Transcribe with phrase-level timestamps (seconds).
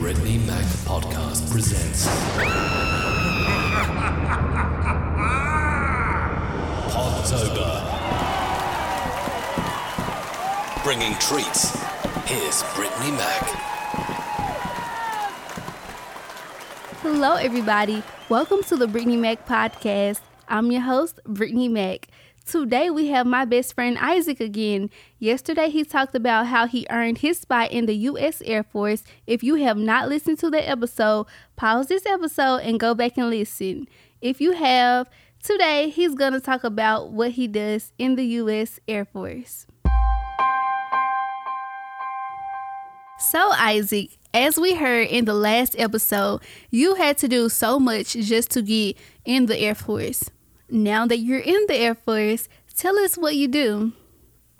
[0.00, 2.06] Brittney Mack Podcast presents
[6.88, 7.84] Podtober.
[10.82, 11.76] Bringing treats.
[12.26, 13.42] Here's Brittney Mack.
[17.02, 18.02] Hello, everybody.
[18.30, 20.20] Welcome to the Brittney Mack podcast.
[20.48, 22.08] I'm your host, Brittney Mack.
[22.46, 24.90] Today we have my best friend Isaac again.
[25.18, 28.42] Yesterday he talked about how he earned his spot in the U.S.
[28.44, 29.04] Air Force.
[29.26, 33.30] If you have not listened to that episode, pause this episode and go back and
[33.30, 33.86] listen.
[34.20, 35.08] If you have,
[35.42, 38.80] today he's going to talk about what he does in the U.S.
[38.88, 39.66] Air Force.
[43.18, 48.14] So, Isaac, as we heard in the last episode, you had to do so much
[48.14, 50.30] just to get in the Air Force.
[50.70, 53.92] Now that you're in the Air Force, tell us what you do.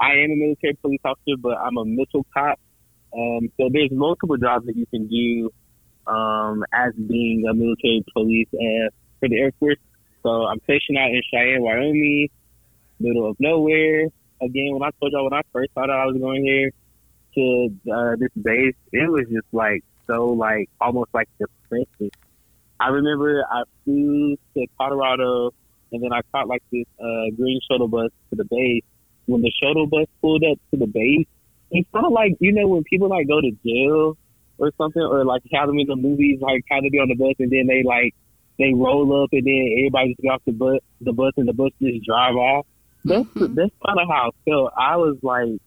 [0.00, 2.58] I am a military police officer, but I'm a missile cop.
[3.16, 5.50] Um, so there's multiple jobs that you can do
[6.10, 9.78] um, as being a military police uh, for the Air Force.
[10.22, 12.28] So I'm stationed out in Cheyenne, Wyoming,
[12.98, 14.06] middle of nowhere.
[14.42, 16.70] Again, when I told y'all when I first thought I was going here
[17.34, 22.10] to uh, this base, it was just like so like almost like depressing.
[22.80, 25.52] I remember I flew to Colorado
[25.92, 28.84] and then I caught like this uh, green shuttle bus to the base.
[29.26, 31.26] When the shuttle bus pulled up to the base,
[31.70, 34.16] it felt like you know when people like go to jail
[34.58, 37.14] or something, or like how them in the movies like kind of be on the
[37.14, 38.14] bus and then they like
[38.58, 41.52] they roll up and then everybody just get off the bus, the bus and the
[41.52, 42.66] bus just drive off.
[43.04, 43.54] That's Mhm.
[43.54, 44.72] that's kind of how I felt.
[44.76, 45.58] I was like,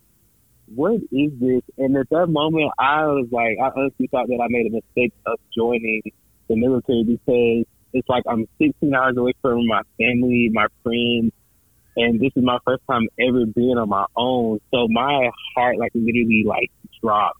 [0.76, 1.62] what is this?
[1.78, 5.14] And at that moment, I was like, I honestly thought that I made a mistake
[5.26, 6.02] of joining
[6.48, 11.32] the military because it's like I'm 16 hours away from my family, my friends,
[11.96, 14.60] and this is my first time ever being on my own.
[14.72, 16.72] So my heart like literally like
[17.02, 17.40] dropped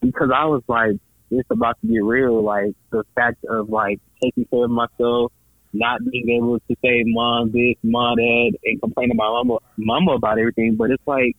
[0.00, 0.96] because I was like,
[1.30, 2.42] it's about to get real.
[2.42, 5.32] Like the fact of like taking care of myself,
[5.72, 10.12] not being able to say mom this, mom that, and complain to my mama, mama
[10.12, 10.76] about everything.
[10.76, 11.36] But it's like,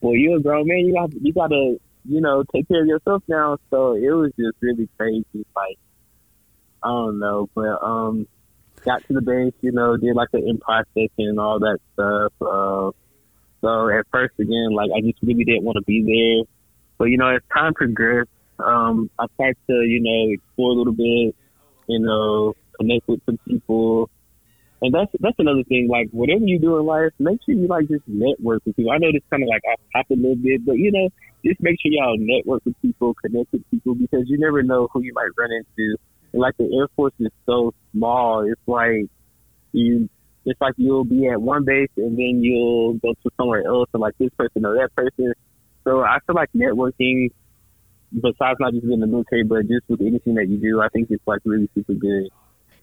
[0.00, 0.80] well, you're a grown man.
[0.80, 3.58] You got you got to you know take care of yourself now.
[3.70, 5.46] So it was just really crazy.
[5.54, 5.78] Like
[6.82, 8.26] I don't know, but um,
[8.84, 12.32] got to the base, you know, did like the improv session and all that stuff.
[12.40, 12.90] Uh,
[13.60, 16.44] so at first, again, like I just really didn't want to be there,
[16.98, 20.92] but you know, as time progressed, um, I started to you know explore a little
[20.92, 21.34] bit,
[21.88, 24.10] you know, connect with some people.
[24.82, 25.88] And that's that's another thing.
[25.90, 28.92] Like whatever you do in life, make sure you like just network with people.
[28.92, 31.08] I know this kind of like off top a little bit, but you know,
[31.44, 35.02] just make sure y'all network with people, connect with people, because you never know who
[35.02, 35.96] you might run into.
[36.32, 39.08] And like the Air Force is so small, it's like
[39.72, 40.08] you,
[40.44, 44.00] it's like you'll be at one base and then you'll go to somewhere else and
[44.00, 45.32] like this person or that person.
[45.84, 47.30] So I feel like networking,
[48.12, 51.08] besides not just in the military, but just with anything that you do, I think
[51.10, 52.28] it's like really super good.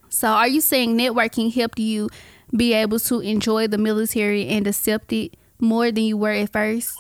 [0.10, 2.10] So, are you saying networking helped you
[2.56, 6.94] be able to enjoy the military and accept it more than you were at first?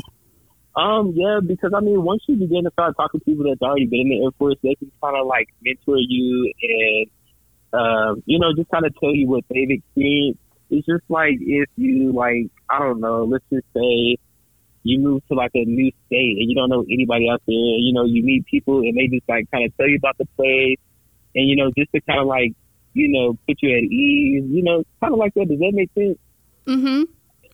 [0.75, 3.85] Um, yeah, because I mean, once you begin to start talking to people that's already
[3.85, 8.39] been in the Air Force, they can kind of like mentor you and, um, you
[8.39, 10.39] know, just kind of tell you what they've experienced.
[10.72, 14.17] It's just like if you like, I don't know, let's just say
[14.81, 17.55] you move to like a new state and you don't know anybody out there.
[17.55, 20.25] You know, you meet people and they just like kind of tell you about the
[20.35, 20.79] place,
[21.35, 22.53] and you know, just to kind of like,
[22.94, 24.44] you know, put you at ease.
[24.50, 25.47] You know, kind of like that.
[25.47, 26.17] Does that make sense?
[26.66, 27.03] Mm-hmm.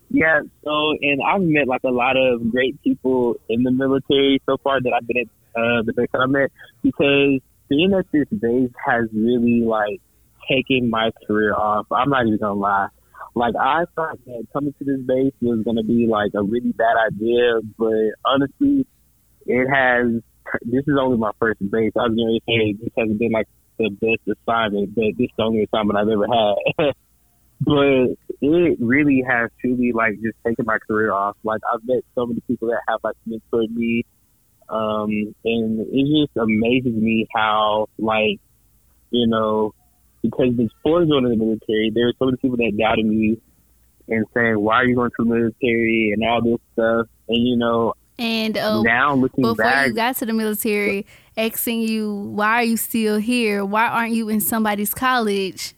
[0.09, 4.57] Yeah, so and I've met like a lot of great people in the military so
[4.57, 6.51] far that I've been at uh, the base I met
[6.81, 7.39] because
[7.69, 10.01] being at this base has really like
[10.49, 11.85] taken my career off.
[11.91, 12.87] I'm not even gonna lie.
[13.35, 16.95] Like I thought that coming to this base was gonna be like a really bad
[17.07, 18.87] idea, but honestly,
[19.45, 20.21] it has.
[20.63, 21.91] This is only my first base.
[21.95, 23.47] I was gonna say this hasn't been like
[23.77, 26.93] the best assignment, but this is the only assignment I've ever had.
[27.61, 31.35] but it really has truly like just taken my career off.
[31.43, 34.05] Like I've met so many people that have like mentored me,
[34.69, 38.39] um, and it just amazes me how like
[39.11, 39.73] you know
[40.21, 43.41] because before joining the military, there were so many people that doubted me
[44.07, 47.07] and saying, "Why are you going to the military?" and all this stuff.
[47.27, 51.05] And you know, And uh, now looking before back, you got to the military,
[51.37, 53.63] asking you why are you still here?
[53.65, 55.73] Why aren't you in somebody's college?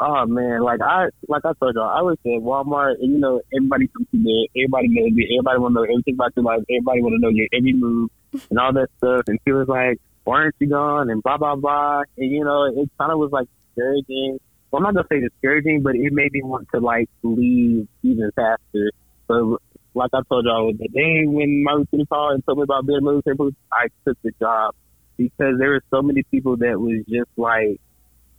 [0.00, 3.40] Oh man, like I like I told y'all, I was at Walmart, and you know
[3.54, 6.62] everybody comes to there, everybody knows you, everybody want to know everything about your life,
[6.70, 8.10] everybody want to know your every move
[8.50, 9.22] and all that stuff.
[9.26, 12.02] And she was like, "Why aren't you gone?" and blah blah blah.
[12.16, 14.38] And you know, it kind of was like discouraging.
[14.70, 18.30] Well, I'm not gonna say discouraging, but it made me want to like leave even
[18.34, 18.90] faster.
[19.28, 19.58] So
[19.94, 22.98] like I told y'all, the day when my lieutenant called and told me about being
[22.98, 24.74] a military police, I took the job
[25.16, 27.80] because there were so many people that was just like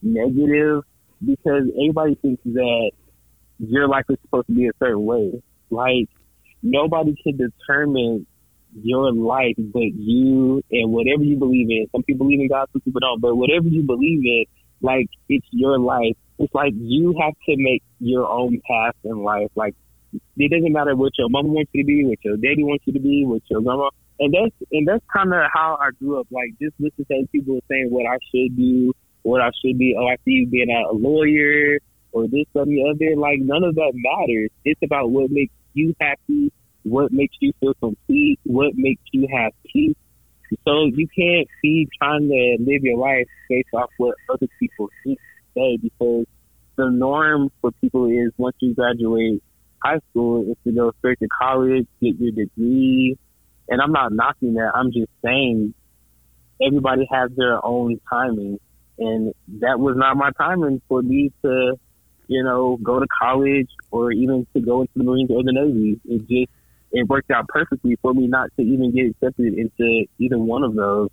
[0.02, 0.84] negative
[1.24, 2.92] because everybody thinks that
[3.60, 5.42] your life is supposed to be a certain way.
[5.70, 6.10] Like
[6.62, 8.26] nobody can determine
[8.84, 11.88] your life but you and whatever you believe in.
[11.92, 13.22] Some people believe in God, some people don't.
[13.22, 14.46] But whatever you believe in,
[14.82, 16.16] like it's your life.
[16.40, 19.50] It's like you have to make your own path in life.
[19.56, 19.76] Like
[20.38, 22.94] it doesn't matter what your mama wants you to be, what your daddy wants you
[22.94, 23.90] to be, what your grandma.
[24.20, 26.28] And that's and that's kind of how I grew up.
[26.32, 28.94] Like just listening to people saying what I should do,
[29.28, 29.94] what I should be.
[30.00, 31.80] Oh, I see you being a lawyer
[32.14, 33.20] or this or the other.
[33.20, 34.50] Like none of that matters.
[34.64, 36.54] It's about what makes you happy,
[36.84, 39.98] what makes you feel complete, what makes you have peace.
[40.64, 45.20] So you can't be trying to live your life based off what other people think
[45.54, 46.26] say because
[46.78, 49.44] the norm for people is once you graduate
[49.84, 53.18] high school is to go straight to college, get your degree.
[53.68, 54.72] And I'm not knocking that.
[54.74, 55.74] I'm just saying
[56.66, 58.60] everybody has their own timing.
[59.00, 61.80] And that was not my timing for me to,
[62.28, 66.00] you know, go to college or even to go into the Marines or the Navy.
[66.06, 66.52] It just,
[66.92, 70.74] it worked out perfectly for me not to even get accepted into either one of
[70.76, 71.10] those.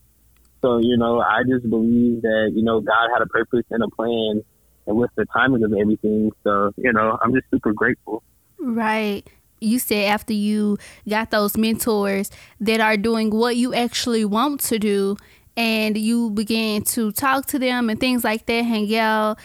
[0.63, 3.89] So, you know, I just believe that, you know, God had a purpose and a
[3.89, 4.43] plan
[4.87, 6.31] and with the timing of everything.
[6.43, 8.23] So, you know, I'm just super grateful.
[8.59, 9.29] Right.
[9.61, 10.79] You said after you
[11.09, 15.17] got those mentors that are doing what you actually want to do,
[15.57, 19.39] and you began to talk to them and things like that, hang out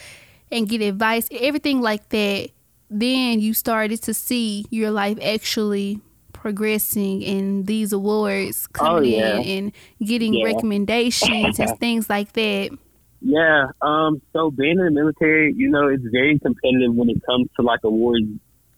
[0.52, 2.50] and get advice, everything like that,
[2.90, 6.02] then you started to see your life actually
[6.34, 9.38] progressing and these awards coming Oh, yeah.
[9.40, 9.72] in and
[10.08, 10.46] getting Yeah.
[10.46, 12.70] recommendations and things like that.
[13.22, 13.68] Yeah.
[13.82, 14.22] Um.
[14.34, 17.82] So being in the military, you know, it's very competitive when it comes to like
[17.84, 18.26] awards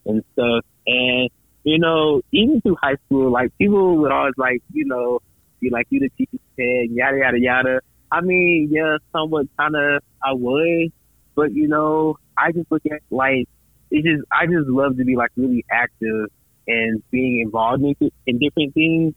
[0.06, 0.66] and stuff.
[0.88, 1.30] And
[1.63, 5.19] you know, even through high school, like people would always like, you know,
[5.62, 7.80] be like, "You the teacher said," yada yada yada.
[8.12, 10.92] I mean, yeah, somewhat kind of I would,
[11.36, 13.48] but you know, I just look at like
[13.90, 16.30] it's just I just love to be like really active
[16.68, 19.13] and being involved in, in different things.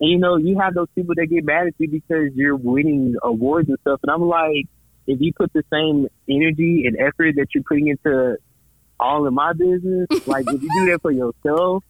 [0.00, 3.16] And you know, you have those people that get mad at you because you're winning
[3.22, 4.00] awards and stuff.
[4.02, 4.66] And I'm like,
[5.06, 8.36] if you put the same energy and effort that you're putting into
[8.98, 11.84] all of my business, like if you do that for yourself,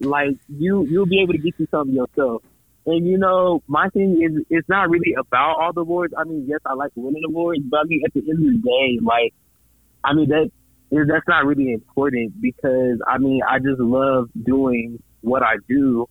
[0.00, 2.42] like you you'll be able to get you something yourself.
[2.88, 6.14] And you know, my thing is it's not really about all the awards.
[6.16, 8.66] I mean, yes, I like winning awards, but I mean at the end of the
[8.66, 9.34] day, like
[10.02, 10.50] I mean that
[10.90, 16.06] that's not really important because I mean I just love doing what I do.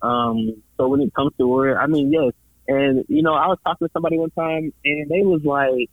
[0.00, 2.32] Um, so when it comes to award, I mean yes.
[2.66, 5.90] And you know, I was talking to somebody one time, and they was like,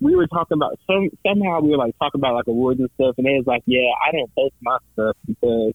[0.00, 3.14] we were talking about some somehow we were like talking about like awards and stuff,
[3.18, 5.74] and they was like, yeah, I don't post my stuff because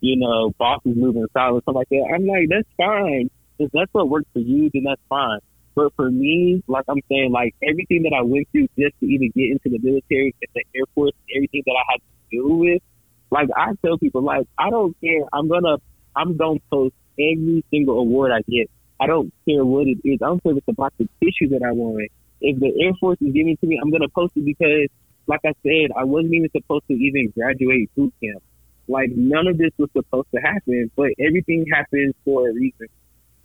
[0.00, 2.12] you know boss is moving south or something like that.
[2.14, 3.30] I'm like, that's fine.
[3.58, 5.40] If that's what works for you, then that's fine.
[5.74, 9.30] But for me, like I'm saying, like everything that I went through just to even
[9.34, 12.82] get into the military and the Air Force, everything that I had to deal with,
[13.30, 15.22] like I tell people, like I don't care.
[15.32, 15.76] I'm gonna,
[16.16, 18.70] I'm gonna post every single award I get.
[19.00, 20.18] I don't care what it is.
[20.22, 22.10] I don't care if it's a box of tissue that I want.
[22.40, 24.88] If the Air Force is giving it to me, I'm gonna post it because,
[25.26, 28.42] like I said, I wasn't even supposed to even graduate boot camp.
[28.88, 32.88] Like none of this was supposed to happen, but everything happens for a reason.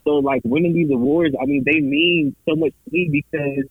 [0.04, 3.64] So like winning these awards, I mean, they mean so much to me because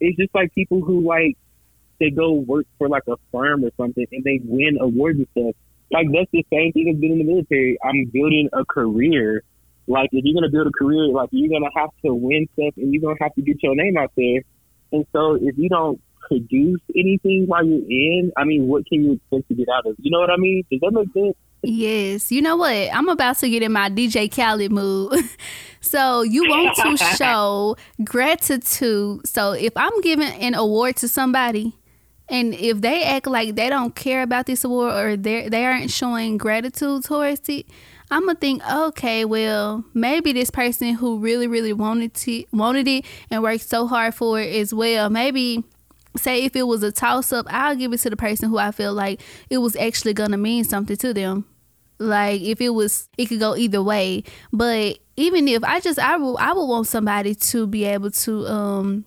[0.00, 1.36] it's just like people who like
[2.00, 5.54] they go work for like a firm or something and they win awards and stuff.
[5.92, 7.78] Like that's the same thing as being in the military.
[7.84, 9.42] I'm building a career.
[9.86, 12.92] Like if you're gonna build a career, like you're gonna have to win stuff and
[12.92, 14.42] you're gonna have to get your name out there.
[14.92, 19.12] And so if you don't produce anything while you're in, I mean, what can you
[19.12, 19.96] expect to get out of?
[19.98, 20.64] You know what I mean?
[20.70, 21.36] Does that make sense?
[21.64, 22.74] Yes, you know what?
[22.92, 25.14] I'm about to get in my DJ Khaled mood.
[25.80, 29.26] so you want to show gratitude.
[29.26, 31.76] So if I'm giving an award to somebody,
[32.28, 35.90] and if they act like they don't care about this award or they they aren't
[35.90, 37.66] showing gratitude towards it,
[38.10, 43.04] I'm gonna think, okay, well, maybe this person who really, really wanted to wanted it
[43.30, 45.10] and worked so hard for it as well.
[45.10, 45.64] Maybe
[46.16, 48.70] say if it was a toss up, I'll give it to the person who I
[48.70, 51.46] feel like it was actually gonna mean something to them.
[51.98, 54.24] Like if it was, it could go either way.
[54.52, 58.46] But even if I just, I will, I would want somebody to be able to
[58.46, 59.04] um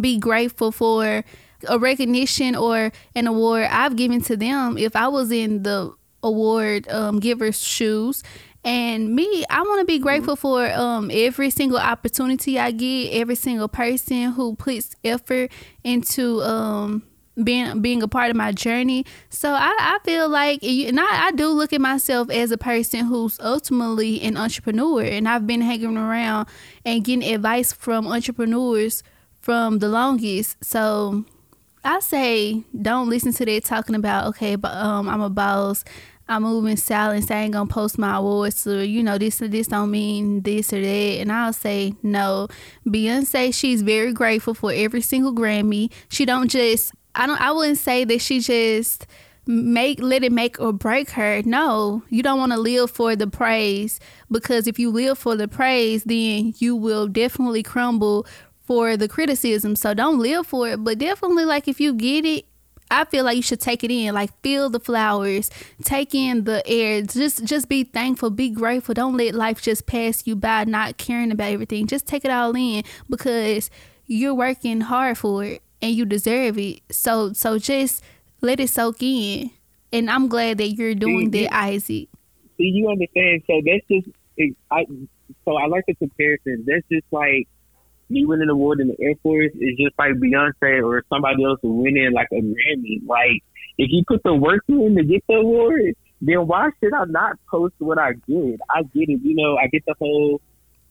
[0.00, 1.24] be grateful for
[1.68, 4.78] a recognition or an award I've given to them.
[4.78, 8.22] If I was in the award um, giver's shoes.
[8.62, 9.24] And me,
[9.60, 14.32] I want to be grateful for um, every single opportunity I get, every single person
[14.32, 15.52] who puts effort
[15.84, 17.02] into um,
[17.44, 19.04] being being a part of my journey.
[19.28, 23.04] So I, I feel like, and I, I do look at myself as a person
[23.04, 26.48] who's ultimately an entrepreneur, and I've been hanging around
[26.86, 29.02] and getting advice from entrepreneurs
[29.42, 30.56] from the longest.
[30.64, 31.26] So
[31.84, 35.84] I say don't listen to that talking about okay, but um, I'm a boss.
[36.30, 37.28] I'm moving silence.
[37.28, 40.72] I ain't gonna post my awards or you know this or this don't mean this
[40.72, 40.86] or that.
[41.20, 42.46] And I'll say no.
[42.86, 45.90] Beyonce, she's very grateful for every single Grammy.
[46.08, 46.92] She don't just.
[47.16, 47.40] I don't.
[47.40, 49.08] I wouldn't say that she just
[49.46, 51.42] make let it make or break her.
[51.44, 53.98] No, you don't want to live for the praise
[54.30, 58.24] because if you live for the praise, then you will definitely crumble
[58.60, 59.74] for the criticism.
[59.74, 62.46] So don't live for it, but definitely like if you get it,
[62.90, 65.50] I feel like you should take it in, like feel the flowers,
[65.82, 67.02] take in the air.
[67.02, 68.94] Just just be thankful, be grateful.
[68.94, 71.86] Don't let life just pass you by not caring about everything.
[71.86, 73.70] Just take it all in because
[74.06, 76.80] you're working hard for it and you deserve it.
[76.90, 78.02] So so just
[78.40, 79.50] let it soak in.
[79.92, 82.08] And I'm glad that you're doing see, that, Isaac.
[82.56, 83.42] See, you understand?
[83.46, 84.08] So that's just
[84.70, 84.86] I.
[85.44, 86.64] So I like the comparison.
[86.66, 87.48] That's just like
[88.10, 91.60] me winning an award in the Air Force is just like Beyonce or somebody else
[91.62, 93.06] winning like a Grammy.
[93.06, 93.42] Like,
[93.78, 97.36] if you put the work in to get the award, then why should I not
[97.50, 98.60] post what I did?
[98.68, 100.40] I get it, you know, I get the whole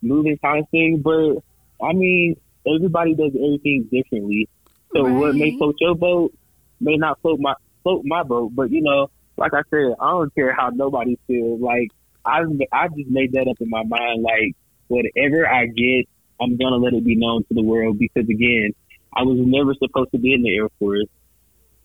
[0.01, 1.43] moving time thing, but
[1.85, 2.35] I mean,
[2.65, 4.49] everybody does everything differently.
[4.95, 5.13] So right.
[5.13, 6.33] what may float your boat
[6.79, 10.33] may not float my float my boat, but you know, like I said, I don't
[10.33, 11.61] care how nobody feels.
[11.61, 11.89] Like
[12.25, 14.23] I I just made that up in my mind.
[14.23, 14.55] Like
[14.87, 16.07] whatever I get,
[16.41, 18.71] I'm gonna let it be known to the world because again,
[19.15, 21.07] I was never supposed to be in the Air Force.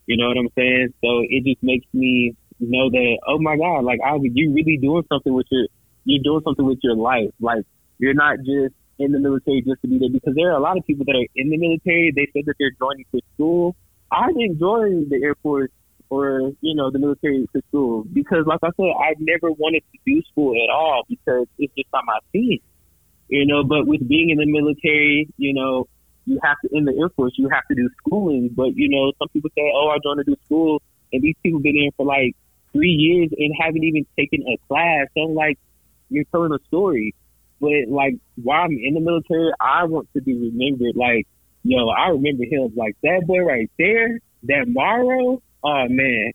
[0.07, 0.95] You know what I'm saying?
[1.03, 5.05] So it just makes me know that oh my god, like I you're really doing
[5.11, 5.67] something with your
[6.05, 7.33] you're doing something with your life.
[7.41, 7.65] Like
[7.99, 10.79] you're not just in the military just to be there because there are a lot
[10.79, 12.13] of people that are in the military.
[12.15, 13.77] They said that they're joining for school.
[14.13, 15.71] I didn't join the Air Force
[16.11, 19.99] or you know the military for school because, like I said, I never wanted to
[20.07, 22.61] do school at all because it's just not my thing
[23.29, 25.87] you know, but with being in the military, you know,
[26.27, 28.51] you have to, in the Air Force, you have to do schooling.
[28.55, 30.83] But, you know, some people say, oh, I don't want to do school.
[31.13, 32.35] And these people been in for like
[32.73, 35.07] three years and haven't even taken a class.
[35.15, 35.59] So, like,
[36.09, 37.15] you're telling a story.
[37.61, 40.97] But, like, while I'm in the military, I want to be remembered.
[40.97, 41.27] Like,
[41.63, 42.73] yo, I remember him.
[42.75, 46.33] Like, that boy right there, that Morrow, oh, man,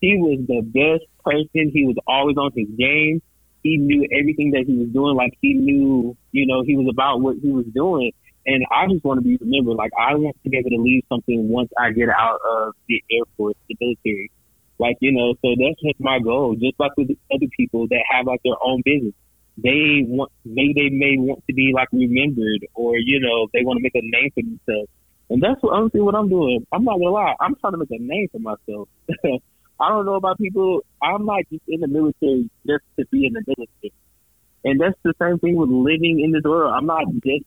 [0.00, 1.70] he was the best person.
[1.72, 3.22] He was always on his game
[3.62, 5.16] he knew everything that he was doing.
[5.16, 8.12] Like he knew, you know, he was about what he was doing.
[8.46, 9.76] And I just want to be remembered.
[9.76, 13.02] Like I want to be able to leave something once I get out of the
[13.10, 14.30] Air Force, the military.
[14.78, 16.54] Like you know, so that's just my goal.
[16.54, 19.12] Just like with other people that have like their own business,
[19.58, 23.78] they want maybe they may want to be like remembered, or you know, they want
[23.78, 24.90] to make a name for themselves.
[25.30, 26.64] And that's what honestly what I'm doing.
[26.72, 28.88] I'm not gonna lie, I'm trying to make a name for myself.
[29.80, 30.80] I don't know about people.
[31.02, 33.92] I'm not just in the military just to be in the military.
[34.64, 36.72] And that's the same thing with living in this world.
[36.74, 37.44] I'm not just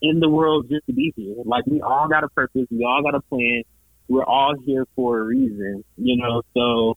[0.00, 1.34] in the world just to be here.
[1.44, 2.66] Like we all got a purpose.
[2.70, 3.62] We all got a plan.
[4.08, 6.42] We're all here for a reason, you know.
[6.54, 6.96] So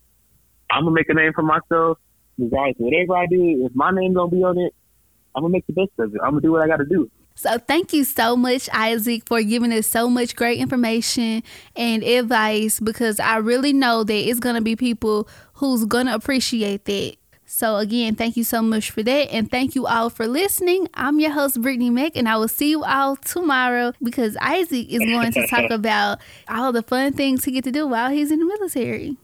[0.70, 1.98] I'm gonna make a name for myself.
[2.38, 4.74] Regardless, whatever I do, if my name gonna be on it,
[5.36, 6.22] I'm gonna make the best of it.
[6.24, 7.10] I'm gonna do what I got to do.
[7.38, 11.44] So thank you so much, Isaac, for giving us so much great information
[11.76, 17.18] and advice because I really know that it's gonna be people who's gonna appreciate that.
[17.46, 20.88] So again, thank you so much for that, and thank you all for listening.
[20.94, 25.00] I'm your host Brittney Mack, and I will see you all tomorrow because Isaac is
[25.00, 28.40] going to talk about all the fun things he get to do while he's in
[28.40, 29.18] the military.